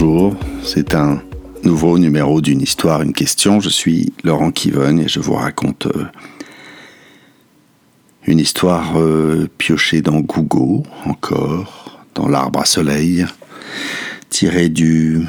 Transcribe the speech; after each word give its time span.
Bonjour, 0.00 0.34
c'est 0.64 0.94
un 0.94 1.22
nouveau 1.62 1.98
numéro 1.98 2.40
d'une 2.40 2.62
histoire, 2.62 3.02
une 3.02 3.12
question. 3.12 3.60
Je 3.60 3.68
suis 3.68 4.14
Laurent 4.24 4.50
Kiven 4.50 4.98
et 4.98 5.08
je 5.08 5.20
vous 5.20 5.34
raconte 5.34 5.88
euh, 5.88 6.06
une 8.26 8.38
histoire 8.38 8.98
euh, 8.98 9.46
piochée 9.58 10.00
dans 10.00 10.20
Google, 10.20 10.88
encore, 11.04 12.00
dans 12.14 12.28
l'arbre 12.28 12.60
à 12.60 12.64
soleil, 12.64 13.26
tirée 14.30 14.70
du 14.70 15.20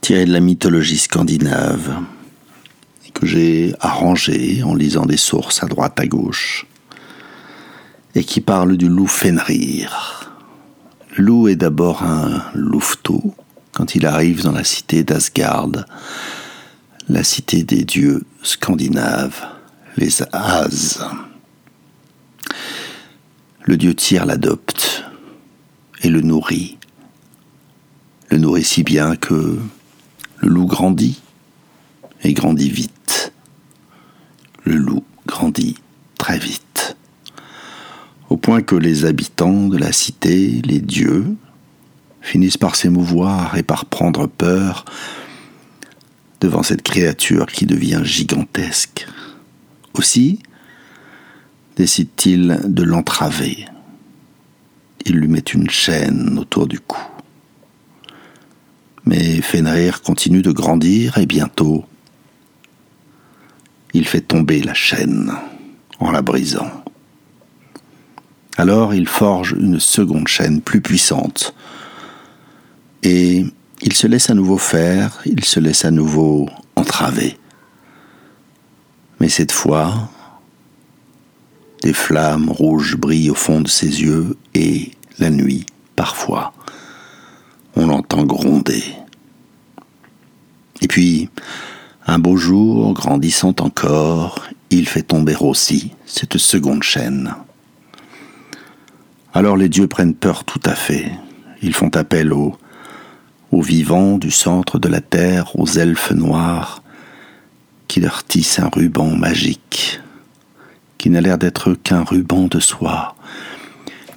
tirée 0.00 0.24
de 0.24 0.32
la 0.32 0.40
mythologie 0.40 0.96
scandinave 0.96 2.00
que 3.12 3.26
j'ai 3.26 3.74
arrangée 3.80 4.62
en 4.62 4.74
lisant 4.74 5.04
des 5.04 5.18
sources 5.18 5.62
à 5.62 5.66
droite 5.66 6.00
à 6.00 6.06
gauche 6.06 6.66
et 8.14 8.24
qui 8.24 8.40
parle 8.40 8.78
du 8.78 8.88
loup 8.88 9.06
Fenrir. 9.06 10.17
Loup 11.18 11.48
est 11.48 11.56
d'abord 11.56 12.04
un 12.04 12.44
louveteau 12.54 13.34
quand 13.72 13.96
il 13.96 14.06
arrive 14.06 14.44
dans 14.44 14.52
la 14.52 14.62
cité 14.62 15.02
d'Asgard, 15.02 15.84
la 17.08 17.24
cité 17.24 17.64
des 17.64 17.84
dieux 17.84 18.22
scandinaves, 18.44 19.44
les 19.96 20.22
As. 20.32 21.00
Le 23.62 23.76
dieu 23.76 23.96
Tyr 23.96 24.26
l'adopte 24.26 25.04
et 26.02 26.08
le 26.08 26.20
nourrit. 26.20 26.78
Le 28.30 28.38
nourrit 28.38 28.62
si 28.62 28.84
bien 28.84 29.16
que 29.16 29.58
le 30.38 30.48
loup 30.48 30.66
grandit 30.66 31.20
et 32.22 32.32
grandit 32.32 32.70
vite. 32.70 33.32
Le 34.62 34.76
loup 34.76 35.04
grandit 35.26 35.78
très 36.16 36.38
vite 36.38 36.67
au 38.28 38.36
point 38.36 38.62
que 38.62 38.74
les 38.74 39.04
habitants 39.04 39.68
de 39.68 39.78
la 39.78 39.92
cité, 39.92 40.60
les 40.64 40.80
dieux, 40.80 41.36
finissent 42.20 42.58
par 42.58 42.76
s'émouvoir 42.76 43.56
et 43.56 43.62
par 43.62 43.86
prendre 43.86 44.26
peur 44.26 44.84
devant 46.40 46.62
cette 46.62 46.82
créature 46.82 47.46
qui 47.46 47.66
devient 47.66 48.02
gigantesque. 48.04 49.06
Aussi 49.94 50.40
décide-t-il 51.76 52.60
de 52.64 52.82
l'entraver. 52.82 53.66
Il 55.06 55.16
lui 55.16 55.28
met 55.28 55.38
une 55.38 55.70
chaîne 55.70 56.38
autour 56.38 56.66
du 56.66 56.80
cou. 56.80 57.00
Mais 59.04 59.40
Fenrir 59.40 60.02
continue 60.02 60.42
de 60.42 60.52
grandir 60.52 61.18
et 61.18 61.26
bientôt 61.26 61.86
il 63.94 64.06
fait 64.06 64.20
tomber 64.20 64.62
la 64.62 64.74
chaîne 64.74 65.32
en 65.98 66.10
la 66.10 66.22
brisant. 66.22 66.84
Alors 68.58 68.92
il 68.92 69.06
forge 69.06 69.52
une 69.52 69.78
seconde 69.78 70.26
chaîne 70.26 70.60
plus 70.60 70.80
puissante. 70.80 71.54
Et 73.04 73.46
il 73.82 73.92
se 73.92 74.08
laisse 74.08 74.30
à 74.30 74.34
nouveau 74.34 74.58
faire, 74.58 75.20
il 75.24 75.44
se 75.44 75.60
laisse 75.60 75.84
à 75.84 75.92
nouveau 75.92 76.48
entraver. 76.74 77.38
Mais 79.20 79.28
cette 79.28 79.52
fois, 79.52 80.10
des 81.82 81.92
flammes 81.92 82.50
rouges 82.50 82.96
brillent 82.96 83.30
au 83.30 83.36
fond 83.36 83.60
de 83.60 83.68
ses 83.68 84.02
yeux 84.02 84.36
et 84.54 84.90
la 85.20 85.30
nuit, 85.30 85.64
parfois, 85.94 86.52
on 87.76 87.86
l'entend 87.86 88.24
gronder. 88.24 88.82
Et 90.80 90.88
puis, 90.88 91.30
un 92.08 92.18
beau 92.18 92.36
jour, 92.36 92.92
grandissant 92.92 93.54
encore, 93.60 94.44
il 94.70 94.88
fait 94.88 95.02
tomber 95.02 95.36
aussi 95.38 95.92
cette 96.06 96.38
seconde 96.38 96.82
chaîne. 96.82 97.36
Alors 99.34 99.56
les 99.56 99.68
dieux 99.68 99.86
prennent 99.86 100.14
peur 100.14 100.44
tout 100.44 100.60
à 100.64 100.74
fait. 100.74 101.12
Ils 101.62 101.74
font 101.74 101.94
appel 101.94 102.32
aux, 102.32 102.56
aux 103.50 103.62
vivants 103.62 104.18
du 104.18 104.30
centre 104.30 104.78
de 104.78 104.88
la 104.88 105.00
terre, 105.00 105.58
aux 105.58 105.66
elfes 105.66 106.12
noirs, 106.12 106.82
qui 107.88 108.00
leur 108.00 108.24
tissent 108.24 108.58
un 108.58 108.70
ruban 108.72 109.16
magique, 109.16 110.00
qui 110.96 111.10
n'a 111.10 111.20
l'air 111.20 111.38
d'être 111.38 111.74
qu'un 111.74 112.04
ruban 112.04 112.44
de 112.44 112.60
soie, 112.60 113.16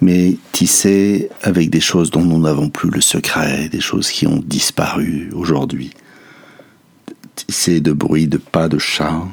mais 0.01 0.37
tissé 0.51 1.29
avec 1.43 1.69
des 1.69 1.79
choses 1.79 2.09
dont 2.09 2.23
nous 2.23 2.39
n'avons 2.39 2.69
plus 2.69 2.89
le 2.89 3.01
secret, 3.01 3.69
des 3.69 3.81
choses 3.81 4.09
qui 4.09 4.27
ont 4.27 4.41
disparu 4.45 5.29
aujourd'hui. 5.33 5.91
Tissé 7.35 7.81
de 7.81 7.91
bruits 7.91 8.27
de 8.27 8.37
pas 8.37 8.67
de 8.67 8.77
chat, 8.77 9.23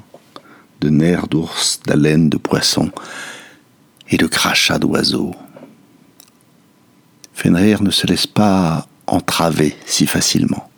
de 0.81 0.91
nerfs 0.91 1.29
d'ours, 1.29 1.81
d'haleine 1.87 2.29
de 2.29 2.37
poisson 2.37 2.91
et 4.11 4.17
de 4.17 4.27
crachats 4.27 4.79
d'oiseaux. 4.79 5.35
Fenrir 7.39 7.85
ne 7.85 7.93
se 7.93 8.05
laisse 8.05 8.27
pas 8.27 8.89
entraver 9.07 9.77
si 9.87 10.09
facilement. 10.09 10.69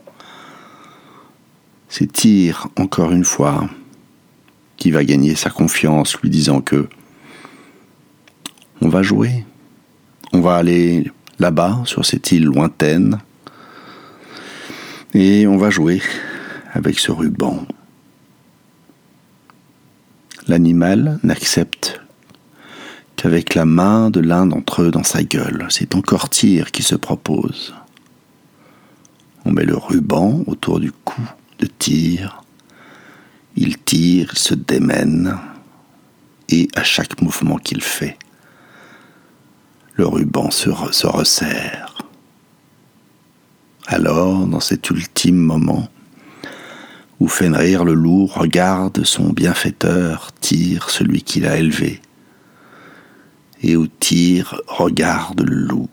C'est 1.89 2.13
Tyr, 2.13 2.69
encore 2.77 3.13
une 3.13 3.25
fois, 3.25 3.67
qui 4.77 4.91
va 4.91 5.03
gagner 5.03 5.37
sa 5.37 5.49
confiance, 5.49 6.19
lui 6.21 6.29
disant 6.29 6.61
que 6.61 6.87
on 8.83 8.91
va 8.91 9.03
jouer, 9.03 9.47
on 10.35 10.43
va 10.43 10.57
aller 10.57 11.11
là-bas, 11.39 11.81
sur 11.87 12.05
cette 12.05 12.31
île 12.31 12.45
lointaine, 12.45 13.21
et 15.15 15.47
on 15.47 15.57
va 15.57 15.71
jouer 15.71 16.03
avec 16.75 16.99
ce 16.99 17.11
ruban. 17.11 17.65
L'animal 20.47 21.21
n'accepte 21.23 22.03
avec 23.25 23.55
la 23.55 23.65
main 23.65 24.11
de 24.11 24.21
l'un 24.21 24.47
d'entre 24.47 24.83
eux 24.83 24.91
dans 24.91 25.03
sa 25.03 25.23
gueule. 25.23 25.67
C'est 25.71 25.95
encore 25.95 26.31
Tyr 26.31 26.71
qui 26.71 26.83
se 26.83 26.95
propose. 26.95 27.75
On 29.45 29.53
met 29.53 29.65
le 29.65 29.77
ruban 29.77 30.43
autour 30.47 30.81
du 30.81 30.93
cou 30.93 31.23
de 31.59 31.67
Tyr. 31.67 32.43
Il 33.57 33.79
tire, 33.79 34.37
se 34.37 34.55
démène, 34.55 35.37
et 36.49 36.69
à 36.77 36.83
chaque 36.83 37.21
mouvement 37.21 37.57
qu'il 37.57 37.83
fait, 37.83 38.17
le 39.95 40.07
ruban 40.07 40.51
se, 40.51 40.71
se 40.93 41.07
resserre. 41.07 41.99
Alors, 43.87 44.47
dans 44.47 44.61
cet 44.61 44.91
ultime 44.91 45.37
moment, 45.37 45.89
où 47.19 47.29
Fenrir 47.29 47.85
le 47.85 47.93
loup 47.93 48.27
regarde 48.27 49.05
son 49.05 49.31
bienfaiteur, 49.31 50.31
tire 50.41 50.91
celui 50.91 51.23
qu'il 51.23 51.47
a 51.47 51.57
élevé, 51.57 52.01
et 53.63 53.77
où 53.77 53.87
Tyr 53.87 54.61
regarde 54.67 55.43
le 55.43 55.55
loup, 55.55 55.89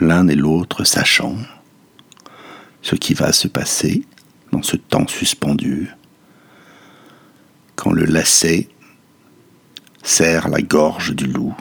l'un 0.00 0.28
et 0.28 0.34
l'autre 0.34 0.84
sachant 0.84 1.36
ce 2.82 2.96
qui 2.96 3.14
va 3.14 3.32
se 3.32 3.48
passer 3.48 4.04
dans 4.52 4.62
ce 4.62 4.76
temps 4.76 5.06
suspendu, 5.06 5.90
quand 7.76 7.92
le 7.92 8.04
lacet 8.04 8.68
serre 10.02 10.48
la 10.48 10.62
gorge 10.62 11.14
du 11.14 11.26
loup, 11.26 11.54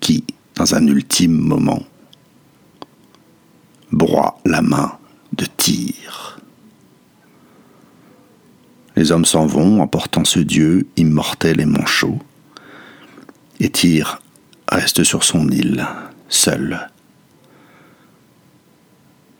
qui, 0.00 0.24
dans 0.54 0.74
un 0.74 0.86
ultime 0.86 1.32
moment, 1.32 1.82
broie 3.90 4.38
la 4.44 4.62
main 4.62 4.98
de 5.32 5.46
Tyr. 5.46 6.40
Les 8.96 9.12
hommes 9.12 9.24
s'en 9.24 9.46
vont, 9.46 9.80
emportant 9.80 10.24
ce 10.24 10.40
dieu 10.40 10.88
immortel 10.96 11.60
et 11.60 11.66
manchot, 11.66 12.18
et 13.60 13.70
Tyr 13.70 14.20
reste 14.70 15.04
sur 15.04 15.24
son 15.24 15.48
île, 15.48 15.86
seul. 16.28 16.90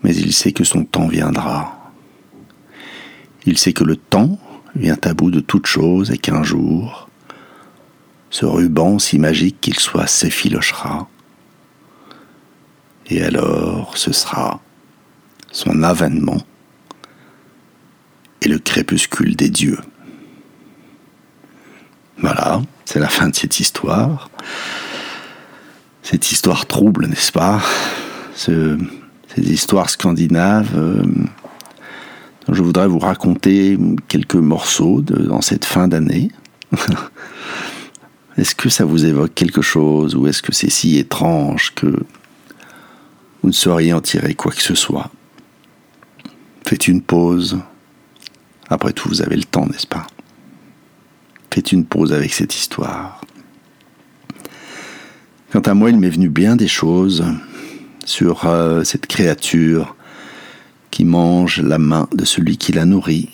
Mais 0.03 0.15
il 0.15 0.33
sait 0.33 0.53
que 0.53 0.65
son 0.65 0.85
temps 0.85 1.09
viendra. 1.09 1.93
Il 3.47 3.59
sait 3.59 3.73
que 3.73 3.85
le 3.85 3.97
temps 3.97 4.39
vient 4.75 4.99
à 5.05 5.15
bout 5.15 5.31
de 5.31 5.41
toute 5.41 5.67
chose 5.67 6.11
et 6.11 6.19
qu'un 6.19 6.43
jour, 6.43 7.09
ce 8.31 8.45
ruban 8.45 8.99
si 8.99 9.19
magique 9.19 9.61
qu'il 9.61 9.79
soit 9.79 10.07
s'effilochera. 10.07 11.09
Et 13.11 13.23
alors 13.23 13.97
ce 13.97 14.13
sera 14.13 14.61
son 15.51 15.83
avènement 15.83 16.43
et 18.43 18.49
le 18.49 18.59
crépuscule 18.59 19.35
des 19.35 19.49
dieux. 19.49 19.79
Voilà, 22.21 22.63
c'est 22.85 23.01
la 23.01 23.09
fin 23.09 23.29
de 23.29 23.35
cette 23.35 23.61
histoire. 23.61 24.31
Cette 26.03 26.33
histoire 26.33 26.67
trouble, 26.67 27.07
n'est-ce 27.07 27.33
pas? 27.33 27.61
Ce, 28.35 28.79
Cette 29.35 29.47
histoire 29.47 29.91
scandinave 29.91 30.71
euh, 30.77 31.03
je 32.51 32.63
voudrais 32.63 32.89
vous 32.89 32.99
raconter 32.99 33.79
quelques 34.09 34.35
morceaux 34.35 35.03
dans 35.03 35.43
cette 35.43 35.65
fin 35.65 35.87
d'année. 35.87 36.31
est-ce 38.39 38.55
que 38.55 38.71
ça 38.71 38.85
vous 38.85 39.05
évoque 39.05 39.35
quelque 39.35 39.61
chose 39.61 40.15
ou 40.15 40.27
est-ce 40.27 40.43
que 40.43 40.53
c'est 40.53 40.71
si 40.71 40.97
étrange 40.97 41.75
que 41.75 41.87
vous 43.43 43.49
ne 43.49 43.53
sauriez 43.53 43.93
en 43.93 44.01
tirer 44.01 44.35
quoi 44.35 44.53
que 44.53 44.63
ce 44.63 44.75
soit? 44.75 45.11
Faites 46.67 46.89
une 46.89 47.03
pause. 47.03 47.59
Après 48.71 48.93
tout, 48.93 49.09
vous 49.09 49.23
avez 49.23 49.37
le 49.37 49.45
temps, 49.45 49.67
n'est-ce 49.67 49.87
pas? 49.87 50.07
Une 51.59 51.85
pause 51.85 52.13
avec 52.13 52.33
cette 52.33 52.55
histoire. 52.55 53.21
Quant 55.51 55.61
à 55.61 55.75
moi, 55.75 55.91
il 55.91 55.99
m'est 55.99 56.09
venu 56.09 56.29
bien 56.29 56.55
des 56.55 56.69
choses 56.69 57.25
sur 58.07 58.47
euh, 58.47 58.85
cette 58.85 59.07
créature 59.07 59.97
qui 60.93 61.05
mange 61.05 61.61
la 61.61 61.79
main 61.79 62.09
de 62.13 62.25
celui 62.25 62.59
qui 62.59 62.73
la 62.73 62.85
nourrit, 62.85 63.31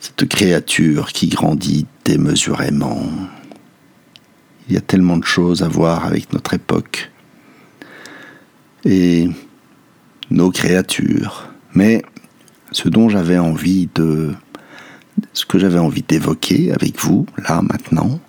cette 0.00 0.26
créature 0.26 1.12
qui 1.12 1.28
grandit 1.28 1.86
démesurément. 2.06 3.06
Il 4.66 4.74
y 4.74 4.78
a 4.78 4.80
tellement 4.80 5.18
de 5.18 5.24
choses 5.24 5.62
à 5.62 5.68
voir 5.68 6.06
avec 6.06 6.32
notre 6.32 6.54
époque 6.54 7.12
et 8.86 9.28
nos 10.30 10.50
créatures. 10.50 11.48
Mais 11.74 12.02
ce 12.72 12.88
dont 12.88 13.10
j'avais 13.10 13.38
envie 13.38 13.88
de... 13.94 14.32
ce 15.32 15.46
que 15.46 15.58
j'avais 15.58 15.78
envie 15.78 16.02
d'évoquer 16.02 16.72
avec 16.72 16.98
vous, 16.98 17.26
là, 17.48 17.62
maintenant, 17.62 18.20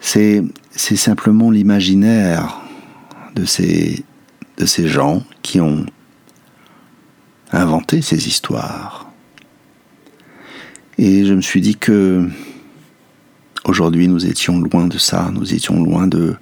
c'est, 0.00 0.42
simplement 0.72 1.50
l'imaginaire 1.50 2.60
de 3.34 3.44
ces, 3.44 4.04
de 4.58 4.66
ces 4.66 4.88
gens 4.88 5.22
qui 5.42 5.60
ont 5.60 5.84
inventé 7.52 8.02
ces 8.02 8.28
histoires. 8.28 9.10
Et 10.98 11.24
je 11.24 11.34
me 11.34 11.42
suis 11.42 11.60
dit 11.60 11.76
que 11.76 12.28
aujourd'hui 13.64 14.08
nous 14.08 14.26
étions 14.26 14.60
loin 14.60 14.86
de 14.86 14.98
ça, 14.98 15.30
nous 15.32 15.54
étions 15.54 15.82
loin 15.82 16.06
de 16.06 16.36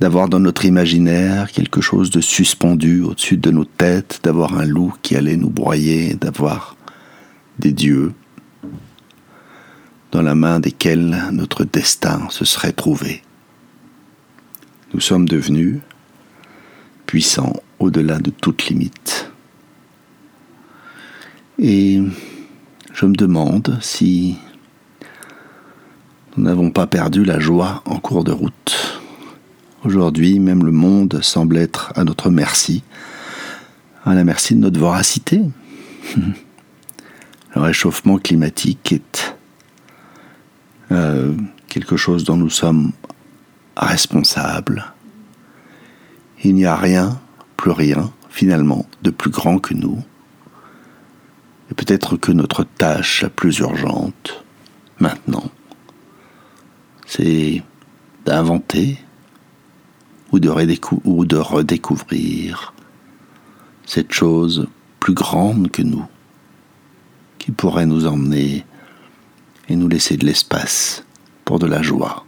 d'avoir 0.00 0.28
dans 0.28 0.38
notre 0.38 0.64
imaginaire 0.64 1.50
quelque 1.50 1.80
chose 1.80 2.10
de 2.10 2.20
suspendu 2.20 3.02
au-dessus 3.02 3.36
de 3.36 3.50
nos 3.50 3.64
têtes, 3.64 4.20
d'avoir 4.22 4.56
un 4.56 4.64
loup 4.64 4.94
qui 5.02 5.16
allait 5.16 5.36
nous 5.36 5.50
broyer, 5.50 6.14
d'avoir 6.14 6.76
des 7.58 7.72
dieux 7.72 8.12
dans 10.10 10.22
la 10.22 10.34
main 10.34 10.60
desquels 10.60 11.16
notre 11.32 11.64
destin 11.64 12.28
se 12.30 12.44
serait 12.44 12.72
trouvé. 12.72 13.22
Nous 14.94 15.00
sommes 15.00 15.28
devenus 15.28 15.80
puissants 17.06 17.54
au-delà 17.78 18.18
de 18.18 18.30
toute 18.30 18.66
limite. 18.66 19.30
Et 21.58 22.00
je 22.94 23.06
me 23.06 23.14
demande 23.14 23.78
si 23.80 24.36
nous 26.36 26.44
n'avons 26.44 26.70
pas 26.70 26.86
perdu 26.86 27.24
la 27.24 27.38
joie 27.38 27.82
en 27.84 27.98
cours 27.98 28.24
de 28.24 28.32
route. 28.32 29.00
Aujourd'hui, 29.84 30.38
même 30.38 30.64
le 30.64 30.72
monde 30.72 31.20
semble 31.22 31.56
être 31.56 31.92
à 31.96 32.04
notre 32.04 32.30
merci, 32.30 32.82
à 34.04 34.14
la 34.14 34.24
merci 34.24 34.54
de 34.54 34.60
notre 34.60 34.78
voracité. 34.78 35.42
Le 37.58 37.64
réchauffement 37.64 38.18
climatique 38.18 38.92
est 38.92 39.36
euh, 40.92 41.34
quelque 41.66 41.96
chose 41.96 42.22
dont 42.22 42.36
nous 42.36 42.50
sommes 42.50 42.92
responsables. 43.76 44.92
Il 46.44 46.54
n'y 46.54 46.66
a 46.66 46.76
rien, 46.76 47.20
plus 47.56 47.72
rien, 47.72 48.12
finalement, 48.30 48.86
de 49.02 49.10
plus 49.10 49.32
grand 49.32 49.58
que 49.58 49.74
nous. 49.74 50.00
Et 51.68 51.74
peut-être 51.74 52.16
que 52.16 52.30
notre 52.30 52.62
tâche 52.62 53.22
la 53.22 53.28
plus 53.28 53.58
urgente, 53.58 54.44
maintenant, 55.00 55.50
c'est 57.06 57.64
d'inventer 58.24 58.98
ou 60.30 60.38
de, 60.38 60.48
ou 61.02 61.24
de 61.24 61.36
redécouvrir 61.36 62.72
cette 63.84 64.12
chose 64.12 64.68
plus 65.00 65.14
grande 65.14 65.72
que 65.72 65.82
nous, 65.82 66.06
qui 67.48 67.52
pourrait 67.52 67.86
nous 67.86 68.06
emmener 68.06 68.66
et 69.70 69.74
nous 69.74 69.88
laisser 69.88 70.18
de 70.18 70.26
l'espace 70.26 71.02
pour 71.46 71.58
de 71.58 71.66
la 71.66 71.80
joie. 71.80 72.26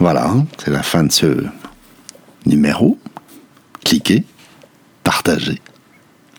Voilà, 0.00 0.34
c'est 0.58 0.72
la 0.72 0.82
fin 0.82 1.04
de 1.04 1.12
ce 1.12 1.44
numéro. 2.46 2.98
Cliquez, 3.84 4.24
partagez. 5.04 5.62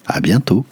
À 0.06 0.20
bientôt. 0.20 0.66